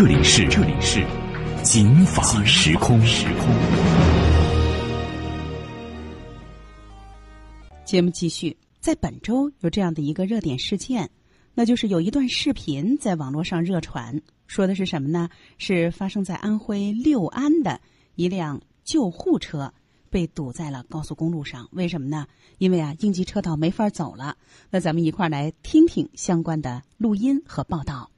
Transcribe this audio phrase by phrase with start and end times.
[0.00, 1.06] 这里是这里是
[1.62, 3.54] 警法时空时空。
[7.84, 11.10] 节目继续，在本周有这样的一个热点事件，
[11.52, 15.28] 那就是有一段视频在网络上热传，说的是什么呢？
[15.58, 17.78] 是发生在安徽六安的
[18.14, 19.70] 一辆救护车
[20.08, 21.68] 被堵在了高速公路上。
[21.72, 22.26] 为什么呢？
[22.56, 24.38] 因为啊，应急车道没法走了。
[24.70, 28.10] 那咱们一块儿来听听相关的录音和报道。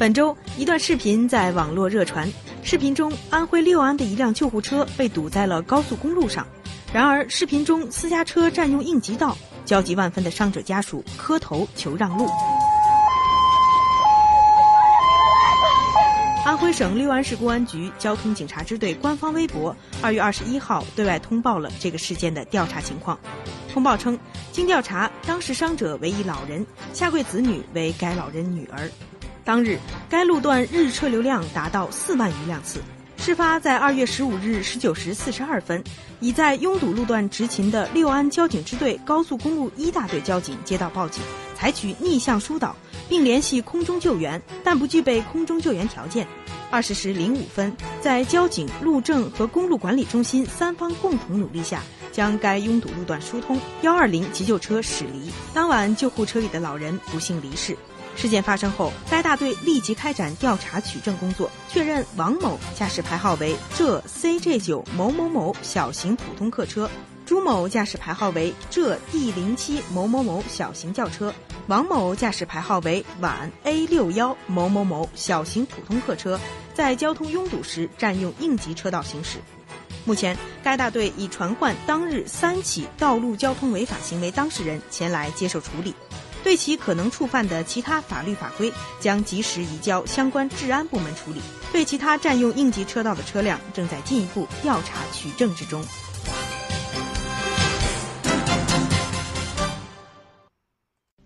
[0.00, 2.26] 本周，一段视频在网络热传。
[2.62, 6.46] 视频中，安徽六安的一辆救护车被堵在了高速公路上。
[6.90, 12.26] 然而，视频中私家车占用应急道，焦急万分的伤者家属磕头求让路。
[16.46, 23.20] 安徽省六安市公安局交通警察支队官方微博二月二十一号对外通报了这个事件的调查情况。
[23.70, 24.18] 通报称，
[24.50, 28.90] 经调查，当时伤者为一老人，下跪子女为该老人女儿。
[29.50, 32.80] 当日，该路段日车流量达到四万余辆次。
[33.16, 35.82] 事发在二月十五日十九时四十二分，
[36.20, 41.20] 已在拥堵路段执勤的六安交警支队高速公路一大队交警接到报警，
[41.56, 42.76] 采取逆向疏导，
[43.08, 46.24] 并联系空中救援，但不具备空中救援条件。
[46.70, 53.58] 二十时零五分，在交警、路政和公路管理中心三方共同努力下，将该拥堵路段疏通。
[53.82, 55.28] 幺二零急救车驶离。
[55.52, 57.76] 当晚，救护车里的老人不幸离世。
[58.16, 66.90] 事件发生后，该大队立即开展调查取证工作，确认王某驾驶牌号为浙 CJ 九某某某小型普通客车，
[67.24, 71.32] 朱某驾驶牌号为浙 D 零七某某某小型轿车，
[71.66, 76.38] 王某驾驶牌号为皖 A 六幺某某某小型普通客车，
[76.74, 79.38] 在交通拥堵时占用应急车道行驶。
[80.04, 85.94] 目前，该大队已传唤当日三起道路交通违法行为当事人前来接受处理。
[86.42, 91.40] 对其可能触犯的其他法律法规，将及时移交相关治安部门处理。
[91.72, 95.84] 对其他占用应急车道的车辆，正在进一步调查取证之中。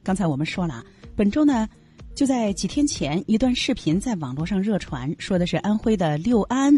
[0.02, 0.84] 刚才我们说了，
[1.16, 1.66] 本周呢，
[2.14, 6.76] 就在几天前，一段视频在网络上热传，说的是安徽的六安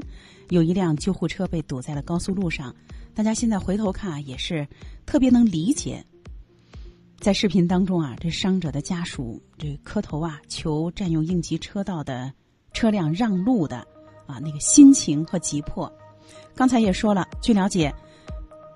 [0.50, 2.72] 有一辆救护车被堵在了高速路上。
[3.14, 4.64] 大家现在回头看啊，也是
[5.06, 6.04] 特别能理解。
[7.26, 12.32] 在视频当中啊，这伤者的家属这磕头啊，求占用应急车道的
[12.72, 13.78] 车辆让路的
[14.28, 15.92] 啊那个心情和急迫。
[16.54, 17.92] 刚才也说了，据了解，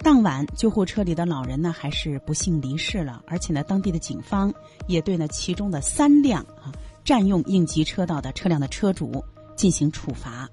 [0.02, 4.52] 当晚救护车里的老人呢还是不幸离世了，而且呢，当地的警方
[4.88, 6.74] 也对呢其中的三辆啊
[7.04, 9.24] 占用应急车道的车辆的车主
[9.54, 10.50] 进行处罚。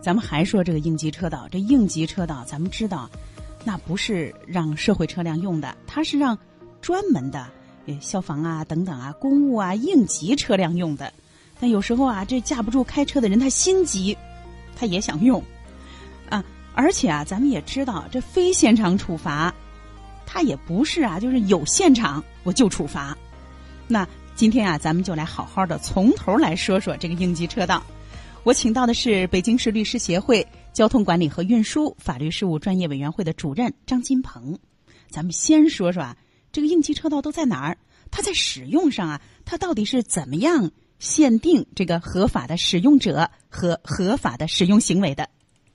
[0.00, 3.10] 咱们还说这个应急车道，这应急车道咱们知道，
[3.62, 6.34] 那不是让社会车辆用的，它是让。
[6.80, 7.46] 专门的，
[8.00, 11.12] 消防啊等等啊，公务啊应急车辆用的。
[11.58, 14.16] 但有时候啊，这架不住开车的人他心急，
[14.76, 15.42] 他也想用
[16.28, 16.42] 啊。
[16.74, 19.52] 而且啊，咱们也知道，这非现场处罚，
[20.24, 23.16] 他也不是啊，就是有现场我就处罚。
[23.86, 27.82] 那今天啊，咱们就来好好的从头来说说这个应急车道。
[28.42, 34.58] 我请到的是北京市律师协会交通管理和运输法律事务专业委员会的主任张金鹏。
[35.10, 36.16] 咱们先说说啊。
[36.52, 37.78] 这个应急车道都在哪儿？
[38.10, 45.28] 它在使用上啊，它到底是怎么样限定这个合法的使用者和合法的使用行为的？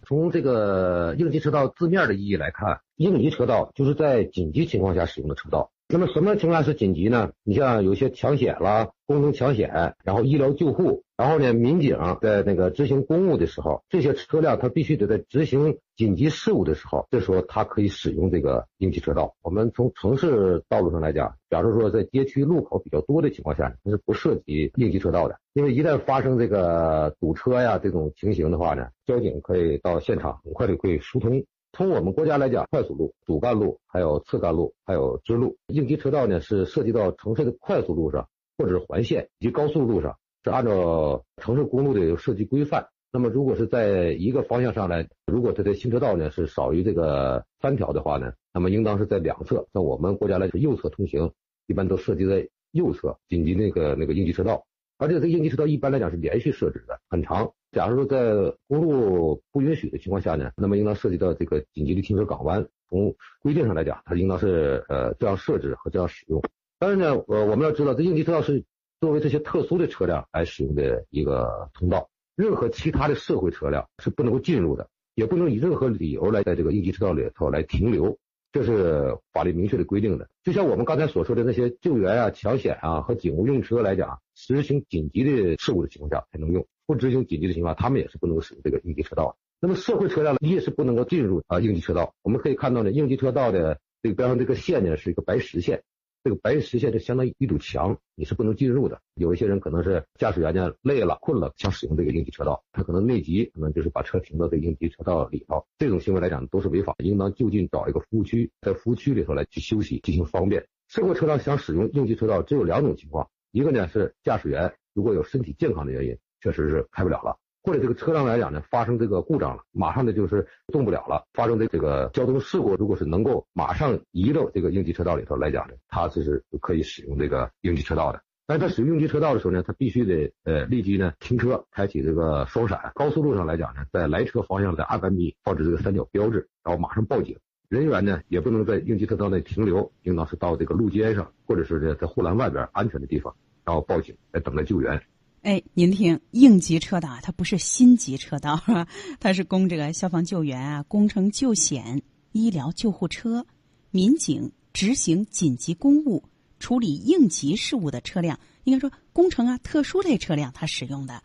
[0.05, 5.71] 从这个应急车道字面的意义来看，应急车道就是在紧急情况下使用的车道。
[5.87, 7.31] 那么什么情况下是紧急呢？
[7.43, 19.33] 你像有些抢险啦、工程抢险，然后医疗救护，然后呢，民警在那个执行公务的时候，这些车辆它必须得在执行紧急事务的时候，这时候它可以使用这个应急车道。
[19.41, 31.45] 我们从城市道路上来讲，假如说在街区路口比较多的情况下，那是不涉及应急车道的，因为一旦发生这个堵车呀这种情形的话呢，交警可以到现场很快就可以疏通。
[31.71, 38.27] 从我们国家来讲，快速路、主干路、还有次干路、还有支路，应急车道呢是涉及到城市的快速路上
[38.57, 42.87] 或者是环线以及高速路上，是按照城市公路的设计规范。
[43.11, 49.65] 那么如果是在一个方向上来，如果它的行车道呢是少于这个三条的话呢，那么应当是在两侧。
[49.73, 51.31] 像我们国家来说，右侧通行
[51.65, 54.63] 一般都设计在右侧紧急那个那个应急车道。
[54.99, 57.51] 而且这个应急车道一般来讲是连续设置的，很长。
[57.71, 66.39] 假如说在公路不允许的情况下呢，那么应当涉及到这个紧急的停车港湾，从规定上来讲，它应当是呃这样设置和这样使用。
[66.77, 68.63] 但是呢，呃我们要知道，这应急车道是
[69.05, 78.17] 作为这些特殊的车辆来使用的一个通道，任何其他的社会车辆是不能够进入的，也不能以任何理由来在这个应急车道里头来停留。
[78.51, 89.37] 这是法律明确的规定的，就像我们刚才所说的那些救援啊、抢险啊和警务用车来讲，实行紧急的事故的情况下才能用，不执行紧急的情况，他们也是不能够使用这个应急车道。
[89.59, 92.15] 那么社会车辆呢也是不能够进入啊应急车道。
[92.23, 95.83] 我们可以看到呢，应急车道的这个边上这个线呢是一个白实线。
[96.25, 98.99] 这个白实线就相当于一堵墙，你是不能进入的。
[99.13, 105.63] 有一些人可能是驾驶员呢累了困了，想使用这个应急车道，他可能内急，可能就是把车停到这个应急车道里头。
[105.77, 110.65] 这种行为来讲都是违法，应当就近找一个服务区，在服务区里头来去休息，进行方便。
[110.87, 117.37] 社会车辆想使用应急车道，只有两种情况，一个呢是驾驶员如果有身体健康的原因，确实是开不了了。
[117.65, 121.25] 或者这个车辆来讲呢，发生这个故障了，马上的就是动不了了。
[121.33, 128.21] 发生的这个交通事故，如果是能够马上移到这个应急车道里头来讲呢，它就是可以使用这个应急车道的。
[128.45, 132.91] 但是它使用应急车道的时候呢，它必须得呃立即呢停车，开启这个双闪。
[132.93, 137.35] 高速路上来讲呢，在来车方向在二百米放置这个三角标志，然后马上报警。
[137.67, 145.01] 人员呢也不能在应急车道内停留，应当是到这个路肩上，或者是在在护栏外边安全的地方，然后报警来等待救援。
[145.45, 148.59] 哎，您听，应急车道它不是心急车道，
[149.21, 152.01] 它是供这个消防救援啊、工程救险、
[152.31, 153.45] 医疗救护车、
[153.91, 156.23] 民警执行紧急公务、
[156.57, 161.21] 处理应急事务的车辆，应该说工程啊、特殊类车辆它使用的。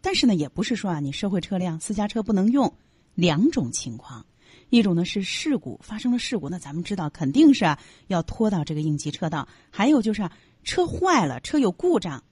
[0.00, 2.72] 但是呢，也不是说啊，你社会车辆、私家车不能用。
[3.16, 4.24] 两种情况，
[4.68, 7.64] 一种呢是事故发生了事故，那咱们知道肯定是
[8.06, 10.30] 要拖到这个应急车道；还有就是
[10.62, 12.22] 车坏了，车有故障。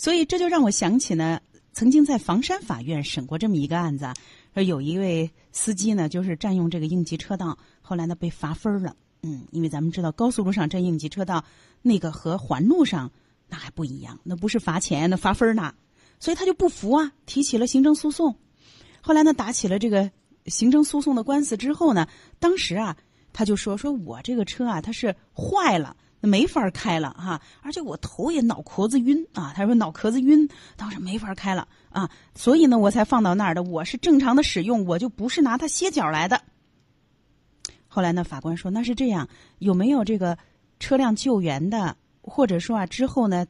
[0.00, 1.38] 所以这就让我想起呢，
[1.74, 4.10] 曾经在房山法院审过这么一个案子，
[4.54, 8.96] 说有一位司机呢，就是占用这个应急车道，后来呢被罚分了。
[9.20, 11.44] 嗯，因为咱们知道高速路上占应急车道，
[11.82, 13.12] 那个和环路上
[13.46, 15.74] 那还不一样，那不是罚钱，那罚分呢。
[16.18, 18.34] 所以他就不服啊，提起了行政诉讼。
[19.02, 20.10] 后来呢，打起了这个
[20.46, 22.08] 行政诉讼的官司之后呢，
[22.38, 22.96] 当时啊，
[23.34, 25.94] 他就说说我这个车啊，它是坏了。
[26.20, 29.52] 那没法开了哈，而且我头也脑壳子晕啊。
[29.56, 30.46] 他说脑壳子晕，
[30.76, 33.62] 当时没法开了啊，所以呢，我才放到那儿的。
[33.62, 36.42] 我是正常的使用，我就不是拿它歇脚来的。
[37.88, 39.26] 后来呢，法官说那是这样，
[39.58, 40.36] 有没有这个
[40.78, 43.46] 车辆救援的，或者说啊之后呢，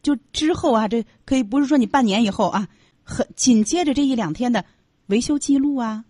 [0.00, 2.68] 就之后啊，这可以不是说你半年以后啊，
[3.02, 4.64] 很紧接着这一两天的
[5.06, 6.04] 维修记录啊，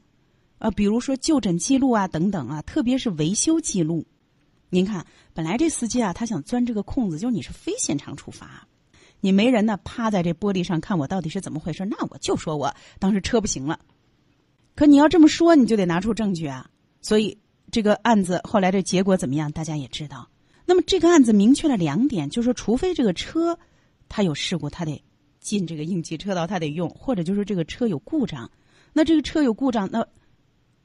[0.58, 4.04] 呃，比如说就诊记录啊等等啊，特别是维修记录。
[4.75, 8.67] 您看，本来这司机啊，他想钻这个空子，就是你是非现场处罚，
[9.21, 13.79] 你没人呢，趴在这玻璃上看我到底是怎么回事，那我就说我当时车不行了。
[14.75, 16.69] 可你要这么说，你就得拿出证据啊。
[17.03, 17.38] 所以
[17.71, 20.29] 这个案子后来这结果怎么样，大家也知道。
[20.67, 23.56] 那么这个案子明确了两点，就是说，除非这个车
[24.09, 25.00] 它有事故，它得
[25.38, 28.50] 进这个应急车道，它得用，或者就是这个车有故障。
[28.93, 30.05] 那这个车有故障，那。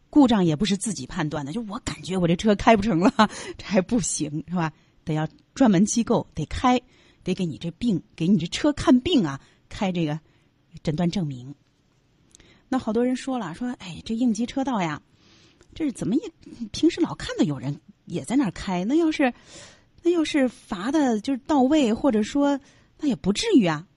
[0.10, 3.12] 故障也不是自己判断的，就我感觉我这车开不成了，
[3.58, 4.74] 这还不行是吧？
[5.06, 6.82] 得要专门机构得开，
[7.24, 9.40] 得给你这病，给你这车看病啊，
[9.70, 10.20] 开这个
[10.84, 11.56] 诊断证明。
[12.68, 15.02] 那好多人说了，说哎，这应急车道呀，
[15.74, 16.32] 这是怎么也
[16.72, 19.34] 平时老看到有人也在那儿开，那要是
[20.04, 22.60] 那要是罚的就是到位，或者说
[23.00, 23.88] 那也不至于啊。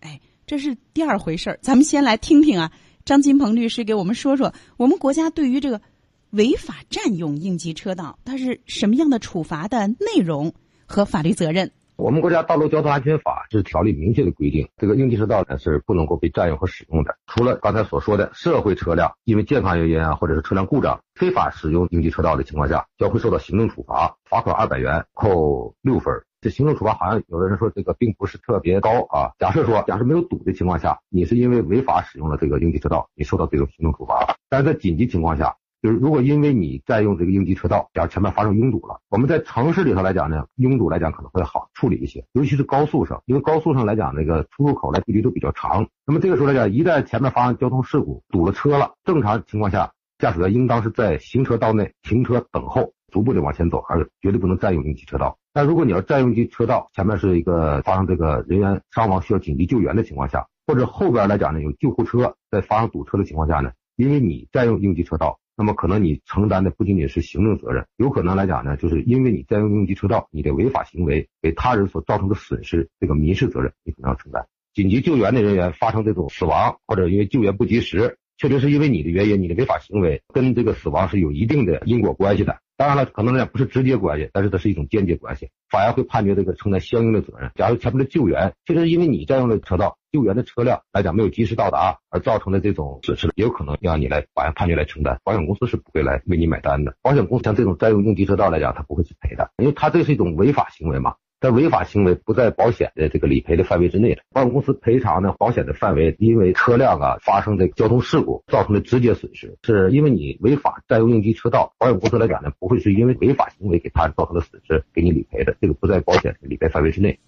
[0.00, 2.72] 哎，这是第二回事儿，咱们先来听听啊。
[3.04, 5.82] 张金鹏律师给我们说说，我们国家对于这个
[6.30, 10.54] 违法占用应急车道，它是什么样的处罚的内容
[10.86, 11.70] 和法律责任？
[11.96, 17.14] 我们国家《道路交通安全法》是条例明确的规定，这个应急车道呢是不能够被占用和使用的。
[17.26, 26.12] 除了刚才所说的社会车辆因为健康原因啊，或者是车辆故障非法使用应急车道的情况下，将会受到行政处罚，罚款二百元，扣六分。
[26.44, 29.32] 这行政处罚好像有的人说这个并不是特别高啊。
[29.38, 34.36] 假设说，假设没有堵的情况下，你是因为违法使用了这个应急车道，你受到这种行政处罚。
[34.50, 45.88] 但是在紧急情况下，就是如果因为你占用这个应急车道，假如前面发生拥堵了，我们在城市里头来讲呢，拥堵来讲可能会好处理一些，尤其是高速上，因为高速上来讲那个出入口来距离都比较长。
[46.04, 55.38] 那么这个时候来讲，一旦前面发生交通事故堵了车了，正常情况下，驾驶员应当是在行车道内停车等候，逐步的往前走，而绝对不能占用应急车道。
[55.56, 74.44] 但如果你要占用机车道，前面是一个发生这个人员伤亡需要紧急救援的情况下，或者后边来讲呢有救护车在发生堵车的情况下呢，因为你占用应急车道，那么可能你承担的不仅仅是行政责任，有可能来讲呢，就是因为你占用应急车道，你的违法行为给他人所造成的损失，这个民事责任你可能要承担。
[74.72, 82.58] 紧急救援的人员发生这种死亡，或者因为救援不及时，确实是因为你的原因，你的违法行为跟这个死亡是有一定的因果关系的。
[82.76, 85.50] 当然了，可能呢不是直接关系，但是它是一种间接关系。
[85.70, 87.50] 法院会判决这个承担相应的责任。
[87.54, 95.18] 假如前面的救援，确实因为你占用了车道，救援的车辆来讲没有及时到达而造成的这种损失，也有可能让你来法院判决来承担。
[95.22, 96.96] 保险公司是不会来为你买单的。
[97.00, 101.14] 保险公司像这种占用应急车道来讲，他不会去赔的，因为他这是一种违法行为嘛。
[101.40, 117.20] 但违法行为不在保险的这个理赔的范围之内的，保险公司赔偿呢，保险的范围因为车辆啊发生的交通事故造成的直接损失，是因为你违法占用应急车道，保险公司来讲呢，不会是因为违法行为给他造成的损失给你理赔的，这个不在保险的理赔范围之内。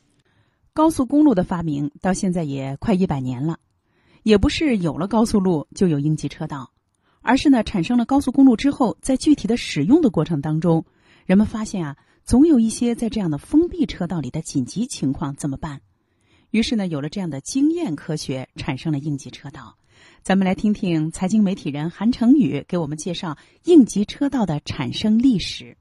[0.72, 3.58] 高速公路的发明到现在也快一百年了，
[4.22, 6.70] 也不是有了高速路就有应急车道，
[7.20, 10.86] 而是呢产生了高速公路之后，在具体的使用的过程当中，
[11.26, 11.96] 人们发现啊。
[12.26, 15.80] 总有一些在这样的封闭车道里的紧急情况怎么办？
[16.50, 19.76] 于是呢，有了这样的经验科学，产生了应急车道。
[20.24, 25.76] 咱们来听听财经媒体人韩成宇给我们介绍应急车道的产生历史。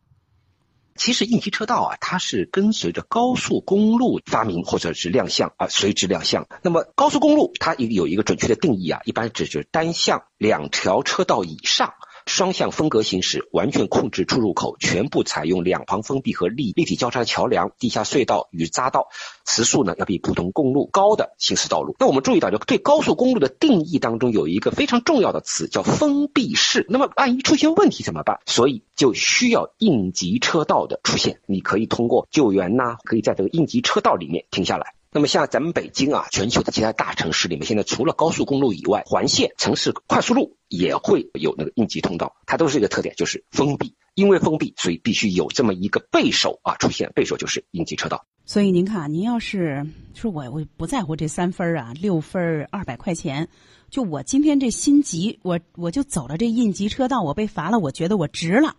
[0.93, 6.47] 其实应急车道啊，它是跟随着高速公路发明或者是亮相啊，随之亮相。
[6.61, 11.95] 那么高速公路它有一个准确的定义啊，一般指就是单向两条车道以上。
[12.25, 19.09] 双向分隔行驶，完全控制出入口，全部采用两旁封闭和立立体交叉桥梁、地下隧道与匝道，
[19.45, 21.95] 时速呢要比普通公路高的行驶道路。
[21.99, 26.85] 那我们注意到，就对高速公路的定义当中有一个非常重要的词，叫封闭式。
[26.89, 28.39] 那么万一出现问题怎么办？
[28.45, 31.39] 所以就需要应急车道的出现。
[31.45, 34.95] 你可以通过救援呐，可以在这个应急车道里面停下来。
[35.15, 43.95] 那么像咱们北京啊，全球的其他大城市里面，现在除了高速公路以外，环线、城市快速路也会有那个应急通道，它都是一个特点，就是封闭。
[44.15, 48.25] 因为封闭，所以必须有这么一个备手啊出现，备手就是应急车道。
[48.43, 53.47] 所以您看，您要是说我我不在乎这三分啊，六分二百块钱，
[53.89, 58.75] 就我今天这心急，我我就走了这应急车道，我被罚了，我觉得我值了，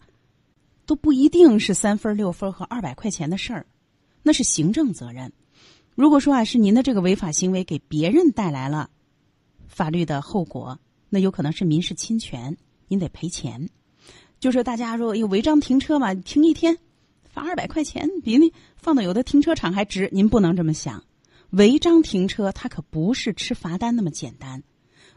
[0.85, 3.67] 都不一定是三分六分和二百块钱的事儿，
[4.23, 5.33] 那是行政责任。
[5.97, 8.91] 如果说啊，是您的这个违法行为给别人带来了
[9.67, 13.71] 法律的后果，那有可能是民事侵权，您得赔钱。
[14.39, 16.77] 就说大家说有违章停车嘛，停一天
[17.25, 20.11] 罚二百块钱，比那放到有的停车场还值。
[20.13, 21.03] 您不能这么想，
[21.49, 24.63] 违章停车它可不是吃罚单那么简单。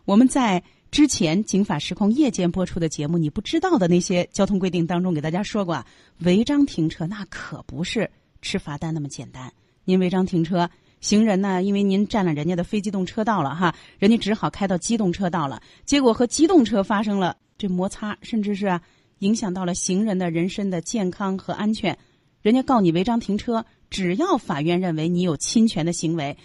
[0.05, 5.86] 我们在之前《警法时空》夜间播出的节目，你不知道的那些交通规定当中给大家说过，
[6.19, 8.09] 违章停车那可不是
[8.41, 9.51] 吃罚单那么简单。
[9.89, 10.69] 您违章停车，
[11.01, 11.63] 行人呢？
[11.63, 15.60] 因为您占了人家的非机动车道了哈，人家只好开到机动车道了。
[15.84, 18.79] 结果和机动车发生了这摩擦，甚至是
[19.17, 21.98] 影响到了行人的人身的健康和安全。
[22.43, 26.38] 人家告你违章停车，只要法院认为你有侵权的行为，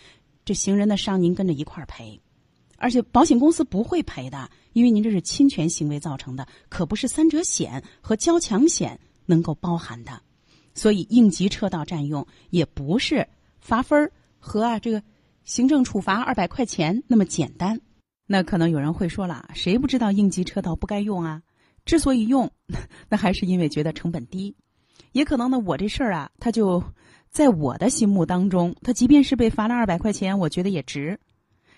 [0.47, 2.19] 这行人的伤您跟着一块儿赔，
[2.79, 10.19] 而且保险公司不会赔的，因为您这是侵权行为造成的，可不是三者险和交强险能够包含的。
[10.77, 13.25] 所以应急车道占用也不是
[13.64, 15.02] 罚分和啊这个
[15.44, 17.80] 行政处罚二百块钱那么简单。
[18.26, 21.40] 那可能有人会说了，谁不知道应急车道不该用啊？
[21.87, 22.50] 之所以用，
[23.09, 24.54] 那还是因为觉得成本低。
[25.12, 26.83] 也可能呢，我这事儿啊，他就
[27.30, 31.18] 在我的心目当中，他即便是被罚了二百块钱，我觉得也值。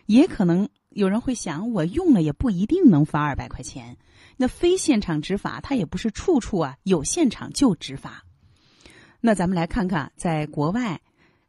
[0.07, 3.97] 也可能有人会想，我用了也不一定能罚二百块钱。
[4.37, 8.25] 那非现场执法，它也不是处处啊有现场就执法。
[9.21, 11.01] 那咱们来看看，在国外，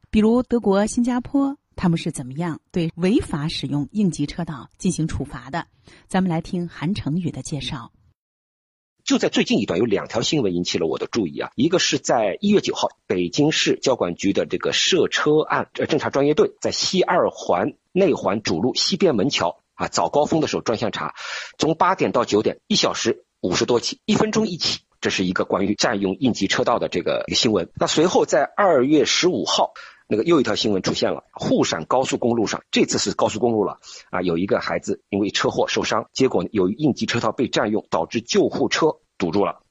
[0.10, 5.68] 比如德国、新加坡，他们是怎么样对违法使用应急车道进行处罚的？
[6.08, 7.92] 咱们来听韩成宇的介绍。
[9.04, 11.52] 就在最近一段，有两条新闻引起了我的注意啊。
[11.56, 21.16] 一个是在一月九号，北京市交管局的这个涉车案呃侦查专业队在西二环内环主路西边门桥啊早高峰的时候专项查，
[21.58, 24.80] 从八点到九点，一小时五十多起，一分钟一起。
[25.00, 27.70] 这是一个关于占用应急车道的这个一个新闻。
[27.76, 29.74] 那随后在二月十五号，
[30.08, 39.62] 那个又一条新闻出现了，沪陕高速公路上，这次是高速公路了啊，有一个孩子因为车祸受伤，结果由于应急车道被占用，导致救护车堵住了。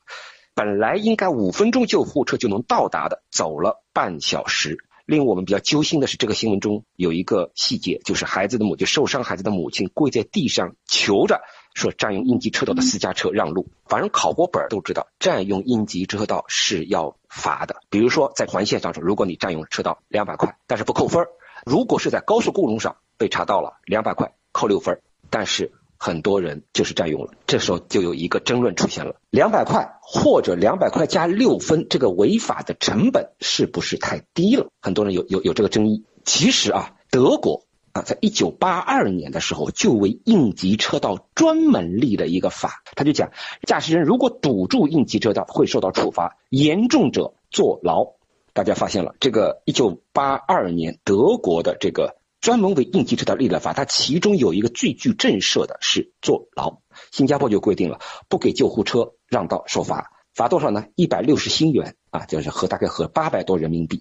[0.54, 4.78] 本来应该五分钟救护车就能到达的，走了半小时。
[5.06, 11.42] 令我们比较揪心的是，这个新闻中有一个细节，就是孩子的母亲受伤，孩子的母亲跪在地上求着。
[11.76, 17.76] 说占用应急车道的私家车让路，反正考过本都知道，占用应急车道是要罚的。
[17.90, 21.24] 比如说在环线上说，如果你占用车道两百块，但是不扣分；
[21.66, 27.34] 如果是在高速公路上被查到了两百块，扣六分，但是很多人就是占用了。
[27.46, 34.70] 这时候就有一个争论出现了：两百块或者两百块加六分，这个违法的成本是不是太低了？
[34.80, 36.06] 很多人有有有这个争议。
[36.24, 37.65] 其实啊，德国。
[38.02, 43.30] 在一九八二年的时候，就为应急车道专门立了一个法，他就讲，
[43.66, 48.14] 驾驶人如果堵住应急车道，会受到处罚，严重者坐牢。
[48.52, 56.78] 大家发现了，这个一九八二年德国的这个专门为应急车道立的法，它其中有一个最具震慑的是坐牢。
[57.10, 60.86] 新加坡就规定了，不给救护车让道受罚，罚多少呢？
[60.94, 64.00] 一百六十新元啊，就是合大概合八百多人民币。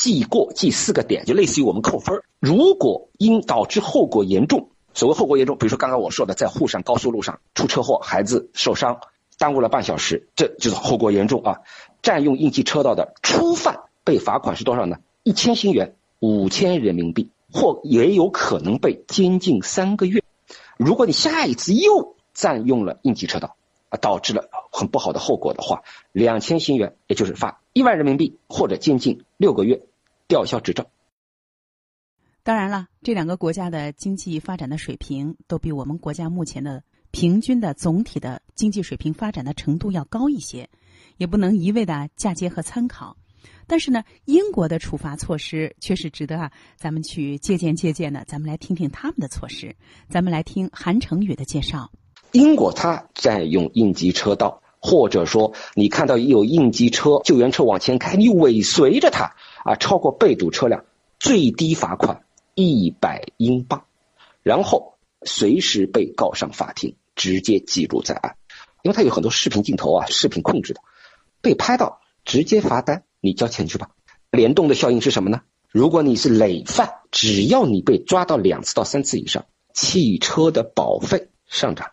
[0.00, 8.98] 记过记四个点，就类似于我们扣分如果因导致后果严重，所谓后果严重，比如说刚刚我说的，在沪上高速路上出车祸，孩子受伤，
[9.36, 11.58] 耽误了半小时，这就是后果严重啊。
[12.00, 14.96] 占用应急车道的初犯被罚款是多少呢？
[15.22, 20.22] 一千新元，五千人民币，或也有可能被监禁三个月。
[20.78, 23.54] 如果你下一次又占用了应急车道，
[23.90, 29.82] 啊，导致了很不好的后果的话，两千新元，也就是罚一万人民币或者监禁六个月。
[30.30, 30.86] 吊销执照。
[32.44, 40.70] 当然了，这两个国家的经济发展的水平都比我们国家目前的平均的总体的经济水平发展的程度要高一些，
[41.18, 43.16] 也不能一味的嫁接和参考。
[43.66, 48.24] 但是呢，英国的处罚措施却是值得啊，咱们去借鉴借鉴的。
[48.24, 49.74] 咱们来听听他们的措施。
[50.08, 51.90] 咱们来听韩成宇的介绍。
[52.32, 59.34] 英国它在用应急车道，或者说你看到有应急车、救援车往前开，你尾随着它。
[59.64, 60.84] 啊，超过被堵车辆，
[61.18, 62.24] 最低罚款
[62.54, 63.84] 一百英镑，
[64.42, 68.36] 然后随时被告上法庭，直接记录在案。
[68.82, 70.80] 因为它有很多视频镜头啊，视频控制的，
[71.42, 73.90] 被拍到直接罚单，你交钱去吧。
[74.30, 75.42] 联动的效应是什么呢？
[75.68, 81.90] 如果你是累犯，只要你被抓到两次到三次以上，汽车的保费上涨，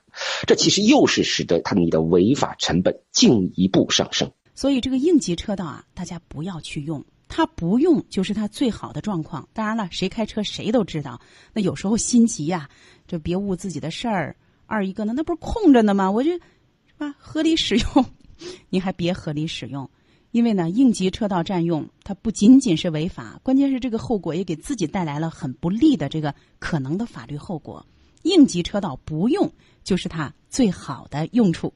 [0.48, 4.32] 这其实又是使得他你的违法成本进一步上升。
[4.56, 7.06] 所以这个应急车道啊，大家不要去用。
[7.28, 9.48] 他不用就是他最好的状况。
[9.54, 11.20] 当然了，谁开车谁都知道，
[11.54, 12.70] 那有时候心急呀，
[13.08, 14.36] 就别误自己的事儿。
[14.66, 16.12] 二一个呢，那不是空着呢吗？
[16.12, 16.42] 我就是
[16.98, 18.06] 吧，合理使用，
[18.70, 19.90] 你还别合理使用，
[20.32, 27.86] 因为呢，应急车道占用它不仅仅是违法，关键是这个后果也给自己带来了很不利的这个可能的法律后果。
[28.24, 29.50] 应急车道不用
[29.86, 31.74] 就是它最好的用处。